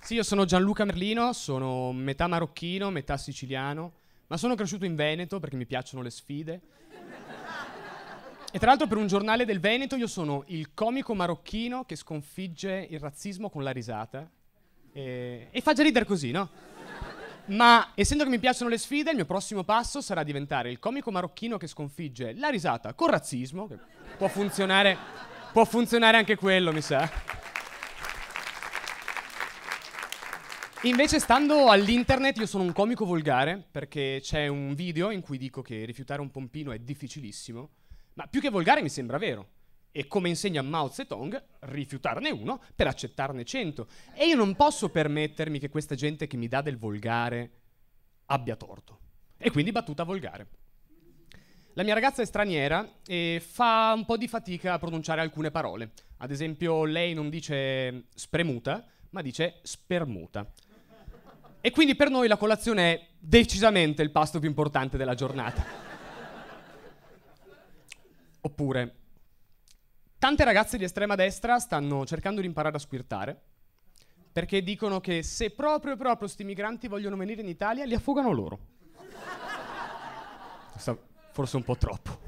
Sì, 0.00 0.14
io 0.14 0.22
sono 0.22 0.44
Gianluca 0.44 0.84
Merlino, 0.84 1.32
sono 1.32 1.92
metà 1.92 2.26
marocchino, 2.26 2.90
metà 2.90 3.16
siciliano, 3.16 3.92
ma 4.26 4.36
sono 4.36 4.54
cresciuto 4.54 4.84
in 4.84 4.96
Veneto 4.96 5.38
perché 5.38 5.56
mi 5.56 5.64
piacciono 5.64 6.02
le 6.02 6.10
sfide. 6.10 6.60
E 8.54 8.58
tra 8.58 8.66
l'altro 8.66 8.86
per 8.86 8.98
un 8.98 9.06
giornale 9.06 9.46
del 9.46 9.60
Veneto 9.60 9.96
io 9.96 10.06
sono 10.06 10.44
il 10.48 10.74
comico 10.74 11.14
marocchino 11.14 11.84
che 11.84 11.96
sconfigge 11.96 12.86
il 12.90 12.98
razzismo 12.98 13.48
con 13.48 13.62
la 13.62 13.70
risata. 13.70 14.28
E, 14.92 15.48
e 15.50 15.60
fa 15.62 15.72
già 15.72 15.82
ridere 15.82 16.04
così, 16.04 16.30
no? 16.32 16.50
Ma 17.46 17.90
essendo 17.94 18.22
che 18.22 18.30
mi 18.30 18.38
piacciono 18.38 18.70
le 18.70 18.78
sfide, 18.78 19.10
il 19.10 19.16
mio 19.16 19.24
prossimo 19.24 19.64
passo 19.64 20.00
sarà 20.00 20.22
diventare 20.22 20.70
il 20.70 20.78
comico 20.78 21.10
marocchino 21.10 21.56
che 21.56 21.66
sconfigge 21.66 22.34
la 22.34 22.48
risata 22.48 22.94
con 22.94 23.08
razzismo, 23.08 23.66
che 23.66 23.78
può 24.16 24.28
funzionare, 24.28 24.96
può 25.52 25.64
funzionare 25.64 26.16
anche 26.16 26.36
quello, 26.36 26.72
mi 26.72 26.80
sa. 26.80 27.10
Invece, 30.82 31.20
stando 31.20 31.68
all'internet, 31.68 32.38
io 32.38 32.46
sono 32.46 32.62
un 32.62 32.72
comico 32.72 33.04
volgare 33.04 33.62
perché 33.70 34.18
c'è 34.20 34.46
un 34.46 34.74
video 34.74 35.10
in 35.10 35.20
cui 35.20 35.38
dico 35.38 35.62
che 35.62 35.84
rifiutare 35.84 36.20
un 36.20 36.30
pompino 36.30 36.72
è 36.72 36.78
difficilissimo, 36.78 37.70
ma 38.14 38.26
più 38.26 38.40
che 38.40 38.50
volgare 38.50 38.82
mi 38.82 38.88
sembra 38.88 39.18
vero. 39.18 39.48
E 39.92 40.06
come 40.08 40.30
insegna 40.30 40.62
Mao 40.62 40.88
Zedong, 40.88 41.40
rifiutarne 41.60 42.30
uno 42.30 42.62
per 42.74 42.86
accettarne 42.86 43.44
cento. 43.44 43.88
E 44.14 44.26
io 44.26 44.36
non 44.36 44.56
posso 44.56 44.88
permettermi 44.88 45.58
che 45.58 45.68
questa 45.68 45.94
gente 45.94 46.26
che 46.26 46.38
mi 46.38 46.48
dà 46.48 46.62
del 46.62 46.78
volgare 46.78 47.50
abbia 48.26 48.56
torto. 48.56 48.98
E 49.36 49.50
quindi 49.50 49.70
battuta 49.70 50.04
volgare. 50.04 50.46
La 51.74 51.82
mia 51.82 51.94
ragazza 51.94 52.22
è 52.22 52.26
straniera 52.26 53.00
e 53.06 53.42
fa 53.44 53.92
un 53.94 54.04
po' 54.04 54.16
di 54.16 54.28
fatica 54.28 54.74
a 54.74 54.78
pronunciare 54.78 55.20
alcune 55.20 55.50
parole. 55.50 55.92
Ad 56.18 56.30
esempio, 56.30 56.84
lei 56.84 57.12
non 57.12 57.28
dice 57.28 58.04
spremuta, 58.14 58.86
ma 59.10 59.20
dice 59.20 59.60
spermuta. 59.62 60.50
E 61.60 61.70
quindi 61.70 61.94
per 61.94 62.08
noi 62.10 62.28
la 62.28 62.36
colazione 62.36 62.92
è 62.92 63.06
decisamente 63.18 64.02
il 64.02 64.10
pasto 64.10 64.38
più 64.38 64.48
importante 64.48 64.96
della 64.96 65.14
giornata. 65.14 65.64
Oppure, 68.40 69.01
tante 70.22 70.44
ragazze 70.44 70.78
di 70.78 70.84
estrema 70.84 71.16
destra 71.16 71.58
stanno 71.58 72.06
cercando 72.06 72.40
di 72.40 72.46
imparare 72.46 72.76
a 72.76 72.78
squirtare 72.78 73.42
perché 74.30 74.62
dicono 74.62 75.00
che 75.00 75.24
se 75.24 75.50
proprio 75.50 75.96
proprio 75.96 76.28
sti 76.28 76.44
migranti 76.44 76.86
vogliono 76.86 77.16
venire 77.16 77.40
in 77.40 77.48
Italia 77.48 77.84
li 77.84 77.94
affogano 77.94 78.30
loro. 78.30 78.58
Forse 81.32 81.56
un 81.56 81.64
po' 81.64 81.76
troppo. 81.76 82.20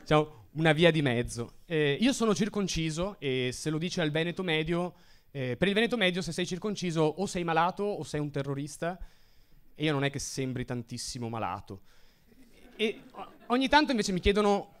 Diciamo, 0.00 0.46
una 0.54 0.72
via 0.72 0.90
di 0.90 1.00
mezzo. 1.00 1.58
Eh, 1.66 1.98
io 2.00 2.12
sono 2.12 2.34
circonciso 2.34 3.14
e 3.20 3.50
se 3.52 3.70
lo 3.70 3.78
dice 3.78 4.00
al 4.00 4.10
Veneto 4.10 4.42
medio, 4.42 4.94
eh, 5.30 5.56
per 5.56 5.68
il 5.68 5.74
Veneto 5.74 5.96
medio 5.96 6.20
se 6.20 6.32
sei 6.32 6.48
circonciso 6.48 7.02
o 7.02 7.26
sei 7.26 7.44
malato 7.44 7.84
o 7.84 8.02
sei 8.02 8.18
un 8.18 8.32
terrorista 8.32 8.98
e 9.76 9.84
io 9.84 9.92
non 9.92 10.02
è 10.02 10.10
che 10.10 10.18
sembri 10.18 10.64
tantissimo 10.64 11.28
malato. 11.28 11.80
E 12.74 13.02
ogni 13.46 13.68
tanto 13.68 13.92
invece 13.92 14.10
mi 14.10 14.18
chiedono 14.18 14.77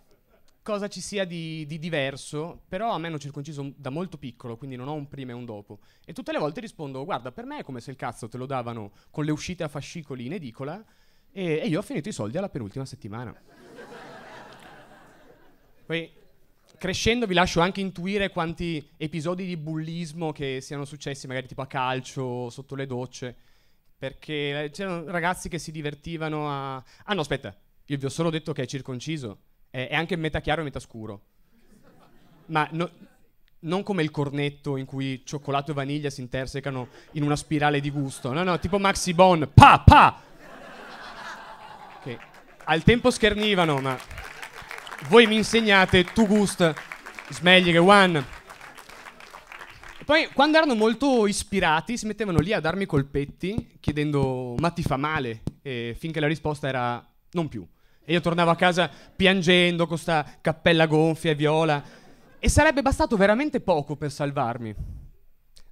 cosa 0.68 0.88
ci 0.88 1.00
sia 1.00 1.24
di, 1.24 1.64
di, 1.64 1.78
diverso, 1.78 2.60
però 2.68 2.90
a 2.90 2.98
me 2.98 3.06
hanno 3.06 3.18
circonciso 3.18 3.72
da 3.74 3.88
molto 3.88 4.18
piccolo, 4.18 4.58
quindi 4.58 4.76
non 4.76 4.86
ho 4.86 4.92
un 4.92 5.08
prima 5.08 5.30
e 5.30 5.34
un 5.34 5.46
dopo. 5.46 5.78
E 6.04 6.12
tutte 6.12 6.30
le 6.30 6.38
volte 6.38 6.60
rispondo, 6.60 7.06
guarda, 7.06 7.32
per 7.32 7.46
me 7.46 7.60
è 7.60 7.64
come 7.64 7.80
se 7.80 7.90
il 7.90 7.96
cazzo 7.96 8.28
te 8.28 8.36
lo 8.36 8.44
davano 8.44 8.92
con 9.10 9.24
le 9.24 9.30
uscite 9.30 9.62
a 9.62 9.68
fascicoli 9.68 10.26
in 10.26 10.34
edicola 10.34 10.84
e, 11.32 11.60
e 11.62 11.66
io 11.68 11.78
ho 11.78 11.82
finito 11.82 12.10
i 12.10 12.12
soldi 12.12 12.36
alla 12.36 12.50
penultima 12.50 12.84
settimana. 12.84 13.34
Poi, 15.86 16.12
crescendo 16.76 17.24
vi 17.24 17.32
lascio 17.32 17.60
anche 17.60 17.80
intuire 17.80 18.28
quanti 18.28 18.90
episodi 18.98 19.46
di 19.46 19.56
bullismo 19.56 20.32
che 20.32 20.60
siano 20.60 20.84
successi, 20.84 21.26
magari 21.26 21.46
tipo 21.46 21.62
a 21.62 21.66
calcio, 21.66 22.50
sotto 22.50 22.74
le 22.74 22.84
docce, 22.84 23.34
perché 23.96 24.68
c'erano 24.70 25.10
ragazzi 25.10 25.48
che 25.48 25.58
si 25.58 25.72
divertivano 25.72 26.50
a... 26.50 26.76
Ah 27.04 27.14
no, 27.14 27.22
aspetta, 27.22 27.56
io 27.86 27.96
vi 27.96 28.04
ho 28.04 28.10
solo 28.10 28.28
detto 28.28 28.52
che 28.52 28.64
è 28.64 28.66
circonciso 28.66 29.46
è, 29.78 29.88
è 29.88 29.94
anche 29.94 30.16
metà 30.16 30.40
chiaro 30.40 30.62
e 30.62 30.64
metà 30.64 30.80
scuro. 30.80 31.22
Ma 32.46 32.66
no, 32.72 32.90
non 33.60 33.82
come 33.82 34.02
il 34.02 34.10
cornetto 34.10 34.76
in 34.76 34.86
cui 34.86 35.22
cioccolato 35.24 35.70
e 35.70 35.74
vaniglia 35.74 36.10
si 36.10 36.20
intersecano 36.20 36.88
in 37.12 37.22
una 37.22 37.36
spirale 37.36 37.80
di 37.80 37.90
gusto. 37.90 38.32
No, 38.32 38.42
no, 38.42 38.58
tipo 38.58 38.78
Maxi 38.78 39.14
Bon, 39.14 39.48
pa, 39.52 39.82
pa! 39.84 40.22
Che 42.02 42.18
al 42.64 42.82
tempo 42.82 43.10
schernivano, 43.10 43.80
ma 43.80 43.98
voi 45.08 45.26
mi 45.26 45.36
insegnate 45.36 46.04
tu 46.04 46.26
gust, 46.26 46.74
smegli 47.30 47.70
che 47.70 47.78
one. 47.78 48.36
Poi, 50.04 50.28
quando 50.32 50.56
erano 50.56 50.74
molto 50.74 51.26
ispirati, 51.26 51.98
si 51.98 52.06
mettevano 52.06 52.38
lì 52.38 52.54
a 52.54 52.60
darmi 52.60 52.86
colpetti, 52.86 53.76
chiedendo 53.78 54.54
ma 54.58 54.70
ti 54.70 54.82
fa 54.82 54.96
male? 54.96 55.42
E 55.60 55.94
finché 55.98 56.18
la 56.18 56.26
risposta 56.26 56.66
era 56.66 57.06
non 57.32 57.48
più. 57.48 57.66
E 58.08 58.14
io 58.14 58.22
tornavo 58.22 58.50
a 58.50 58.56
casa 58.56 58.90
piangendo 59.14 59.86
con 59.86 59.98
sta 59.98 60.38
cappella 60.40 60.86
gonfia 60.86 61.32
e 61.32 61.34
viola. 61.34 61.84
E 62.38 62.48
sarebbe 62.48 62.80
bastato 62.80 63.18
veramente 63.18 63.60
poco 63.60 63.96
per 63.96 64.10
salvarmi. 64.10 64.74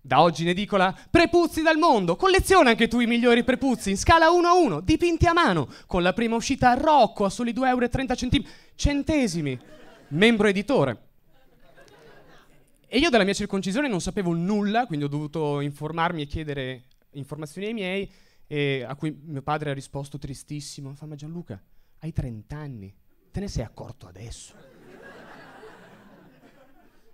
Da 0.02 0.20
oggi 0.20 0.42
in 0.42 0.50
edicola, 0.50 0.94
prepuzzi 1.10 1.62
dal 1.62 1.78
mondo. 1.78 2.14
Colleziona 2.14 2.68
anche 2.68 2.88
tu 2.88 3.00
i 3.00 3.06
migliori 3.06 3.42
prepuzzi 3.42 3.88
in 3.88 3.96
scala 3.96 4.28
1 4.28 4.48
a 4.48 4.52
1, 4.52 4.80
dipinti 4.80 5.24
a 5.24 5.32
mano, 5.32 5.66
con 5.86 6.02
la 6.02 6.12
prima 6.12 6.36
uscita 6.36 6.72
a 6.72 6.74
Rocco 6.74 7.24
a 7.24 7.30
soli 7.30 7.54
2,30 7.54 7.64
euro 7.68 8.48
centesimi. 8.74 9.58
Membro 10.08 10.48
editore. 10.48 11.04
E 12.86 12.98
io 12.98 13.08
della 13.08 13.24
mia 13.24 13.32
circoncisione 13.32 13.88
non 13.88 14.02
sapevo 14.02 14.34
nulla, 14.34 14.84
quindi 14.84 15.06
ho 15.06 15.08
dovuto 15.08 15.60
informarmi 15.60 16.20
e 16.20 16.26
chiedere 16.26 16.82
informazioni 17.12 17.68
ai 17.68 17.72
miei, 17.72 18.12
e 18.46 18.84
a 18.86 18.94
cui 18.94 19.18
mio 19.24 19.40
padre 19.40 19.70
ha 19.70 19.72
risposto 19.72 20.18
tristissimo. 20.18 20.92
Fa, 20.94 21.06
ma 21.06 21.14
Gianluca, 21.14 21.58
hai 22.00 22.12
30 22.12 22.56
anni, 22.56 22.94
te 23.30 23.40
ne 23.40 23.48
sei 23.48 23.64
accorto 23.64 24.06
adesso. 24.06 24.54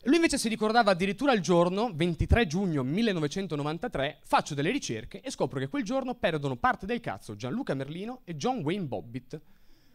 Lui 0.05 0.17
invece 0.17 0.37
si 0.37 0.49
ricordava 0.49 0.91
addirittura 0.91 1.33
il 1.33 1.41
giorno 1.41 1.93
23 1.95 2.49
giugno 2.49 2.83
1993, 2.83 4.19
faccio 4.23 4.55
delle 4.55 4.73
ricerche 4.73 5.21
e 5.21 5.31
scopro 5.31 5.61
che 5.61 5.69
quel 5.69 5.85
giorno 5.85 6.17
perdono 6.17 6.57
parte 6.57 6.87
del 6.87 6.99
cazzo 6.99 7.37
Gianluca 7.37 7.75
Merlino 7.75 8.23
e 8.25 8.35
John 8.35 8.63
Wayne 8.63 8.87
Bobbitt, 8.87 9.41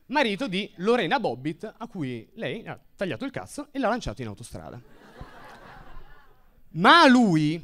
marito 0.05 0.47
di 0.47 0.71
Lorena 0.77 1.19
Bobbitt, 1.19 1.73
a 1.77 1.87
cui 1.87 2.29
lei 2.35 2.65
ha 2.65 2.79
tagliato 2.95 3.25
il 3.25 3.31
cazzo 3.31 3.67
e 3.71 3.79
l'ha 3.79 3.89
lanciato 3.89 4.21
in 4.21 4.29
autostrada. 4.29 4.81
Ma 6.69 7.01
a 7.01 7.07
lui 7.07 7.61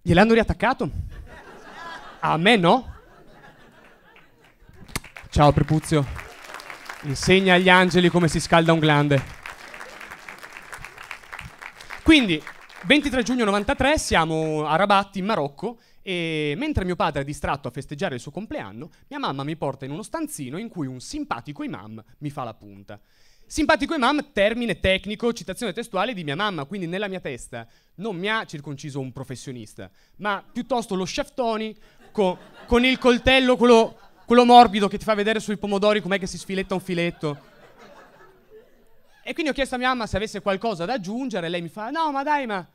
gliel'hanno 0.00 0.32
riattaccato? 0.32 0.90
A 2.20 2.36
me 2.38 2.56
no? 2.56 2.93
Ciao 5.34 5.50
Prepuzio. 5.50 6.06
Insegna 7.02 7.54
agli 7.54 7.68
angeli 7.68 8.08
come 8.08 8.28
si 8.28 8.38
scalda 8.38 8.72
un 8.72 8.78
glande. 8.78 9.20
Quindi, 12.04 12.40
23 12.84 13.24
giugno 13.24 13.44
93, 13.44 13.98
siamo 13.98 14.64
a 14.64 14.76
Rabat, 14.76 15.16
in 15.16 15.24
Marocco, 15.24 15.80
e 16.02 16.54
mentre 16.56 16.84
mio 16.84 16.94
padre 16.94 17.22
è 17.22 17.24
distratto 17.24 17.66
a 17.66 17.72
festeggiare 17.72 18.14
il 18.14 18.20
suo 18.20 18.30
compleanno, 18.30 18.90
mia 19.08 19.18
mamma 19.18 19.42
mi 19.42 19.56
porta 19.56 19.84
in 19.84 19.90
uno 19.90 20.04
stanzino 20.04 20.56
in 20.56 20.68
cui 20.68 20.86
un 20.86 21.00
simpatico 21.00 21.64
imam 21.64 22.00
mi 22.18 22.30
fa 22.30 22.44
la 22.44 22.54
punta. 22.54 23.00
Simpatico 23.44 23.92
imam, 23.92 24.30
termine 24.32 24.78
tecnico, 24.78 25.32
citazione 25.32 25.72
testuale 25.72 26.14
di 26.14 26.22
mia 26.22 26.36
mamma, 26.36 26.64
quindi 26.64 26.86
nella 26.86 27.08
mia 27.08 27.18
testa 27.18 27.66
non 27.96 28.14
mi 28.14 28.28
ha 28.28 28.44
circonciso 28.44 29.00
un 29.00 29.10
professionista, 29.10 29.90
ma 30.18 30.44
piuttosto 30.52 30.94
lo 30.94 31.02
chef 31.02 31.34
Tony 31.34 31.74
co- 32.12 32.38
con 32.66 32.84
il 32.84 32.98
coltello, 32.98 33.56
quello 33.56 33.98
quello 34.24 34.44
morbido 34.44 34.88
che 34.88 34.98
ti 34.98 35.04
fa 35.04 35.14
vedere 35.14 35.40
sui 35.40 35.56
pomodori 35.56 36.00
com'è 36.00 36.18
che 36.18 36.26
si 36.26 36.38
sfiletta 36.38 36.74
un 36.74 36.80
filetto. 36.80 37.52
E 39.22 39.32
quindi 39.32 39.50
ho 39.50 39.54
chiesto 39.54 39.74
a 39.74 39.78
mia 39.78 39.88
mamma 39.88 40.06
se 40.06 40.16
avesse 40.16 40.40
qualcosa 40.40 40.84
da 40.84 40.94
aggiungere, 40.94 41.46
e 41.46 41.48
lei 41.50 41.62
mi 41.62 41.68
fa: 41.68 41.90
No, 41.90 42.10
ma 42.12 42.22
dai, 42.22 42.46
ma 42.46 42.66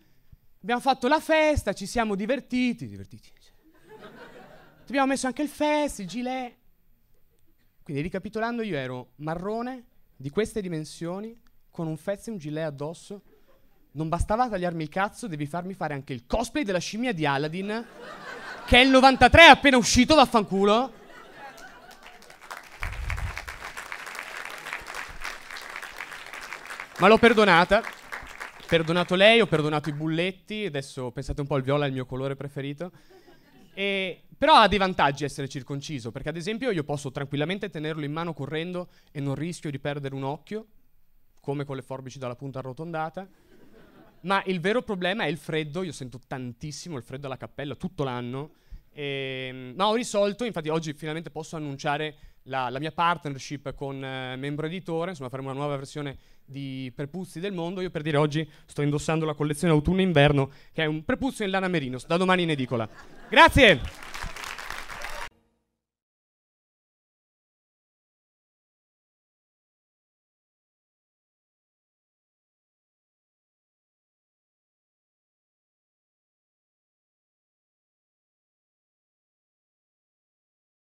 abbiamo 0.62 0.82
fatto 0.82 1.08
la 1.08 1.20
festa, 1.20 1.74
ci 1.74 1.86
siamo 1.86 2.16
divertiti. 2.16 2.88
Divertiti. 2.88 3.32
Ti 3.32 4.96
abbiamo 4.96 5.08
messo 5.08 5.28
anche 5.28 5.44
il 5.44 5.48
fest, 5.48 6.00
il 6.00 6.08
gilet. 6.08 6.56
Quindi, 7.84 8.02
ricapitolando, 8.02 8.64
io 8.64 8.76
ero 8.76 9.10
marrone 9.18 9.86
di 10.16 10.32
queste 10.32 10.62
dimensioni, 10.62 11.40
con 11.70 11.86
un 11.86 11.98
fez 11.98 12.28
e 12.28 12.32
un 12.32 12.38
gilet 12.38 12.66
addosso. 12.66 13.22
Non 13.92 14.10
bastava 14.10 14.50
tagliarmi 14.50 14.84
il 14.84 14.90
cazzo, 14.90 15.28
devi 15.28 15.46
farmi 15.46 15.74
fare 15.74 15.94
anche 15.94 16.14
il 16.14 16.26
cosplay 16.26 16.64
della 16.64 16.80
scimmia 16.80 17.14
di 17.14 17.26
Aladdin, 17.28 17.86
che 18.66 18.78
è 18.78 18.84
il 18.84 18.90
93 18.90 19.46
appena 19.46 19.78
uscito, 19.78 20.16
vaffanculo. 20.16 20.99
Ma 27.00 27.08
l'ho 27.08 27.18
perdonata. 27.18 27.82
Perdonato 28.68 29.16
lei, 29.16 29.40
ho 29.40 29.48
perdonato 29.48 29.88
i 29.88 29.94
bulletti, 29.94 30.66
adesso 30.66 31.12
pensate 31.12 31.40
un 31.40 31.48
po' 31.48 31.56
il 31.56 31.64
viola 31.64 31.86
è 31.86 31.88
il 31.88 31.94
mio 31.94 32.06
colore 32.06 32.36
preferito. 32.36 32.92
E, 33.74 34.24
però 34.38 34.56
ha 34.56 34.68
dei 34.68 34.78
vantaggi 34.78 35.24
essere 35.24 35.48
circonciso, 35.48 36.12
perché 36.12 36.28
ad 36.28 36.36
esempio 36.36 36.72
io 36.72 36.84
posso 36.84 37.10
tranquillamente 37.10 37.70
tenerlo 37.70 38.04
in 38.04 38.12
mano 38.12 38.34
correndo 38.34 38.90
e 39.12 39.22
non 39.22 39.36
rischio 39.36 39.72
di 39.72 39.80
perdere 39.80 40.14
un 40.14 40.24
occhio, 40.24 40.66
come 41.40 41.64
con 41.64 41.78
le 41.78 41.84
forbici 41.84 42.20
dalla 42.20 42.36
punta 42.36 42.60
arrotondata. 42.60 43.26
Ma 44.22 44.44
il 44.48 44.60
vero 44.60 44.82
problema 44.82 45.24
è 45.24 45.28
il 45.28 45.38
freddo, 45.38 45.84
io 45.84 45.94
sento 45.94 46.20
tantissimo 46.28 46.98
il 46.98 47.04
freddo 47.04 47.28
alla 47.28 47.38
cappella 47.38 47.76
tutto 47.76 48.04
l'anno. 48.04 48.52
E, 48.92 49.72
ma 49.74 49.88
ho 49.88 49.96
risolto, 49.96 50.44
infatti 50.44 50.68
oggi 50.68 50.92
finalmente 50.92 51.32
posso 51.32 51.56
annunciare 51.56 52.18
la, 52.44 52.70
la 52.70 52.80
mia 52.80 52.92
partnership 52.92 53.74
con 53.74 54.04
eh, 54.04 54.36
Membro 54.36 54.66
Editore, 54.66 55.12
insomma 55.12 55.30
faremo 55.30 55.50
una 55.50 55.60
nuova 55.60 55.78
versione 55.78 56.18
di 56.50 56.92
Prepuzzi 56.94 57.40
del 57.40 57.54
mondo. 57.54 57.82
Io 57.82 57.90
per 57.90 58.02
dire 58.02 58.18
oggi 58.18 58.48
sto 58.66 58.82
indossando 58.82 59.26
la 59.26 59.34
collezione 59.34 59.74
autunno-inverno, 59.74 60.52
che 60.74 60.84
è 60.84 60.86
un 60.86 61.04
prepuzio 61.04 61.46
in 61.46 61.52
lana 61.52 61.68
merinos, 61.68 62.06
da 62.06 62.18
domani 62.18 62.44
in 62.44 62.50
edicola. 62.50 62.90
Grazie! 63.30 64.09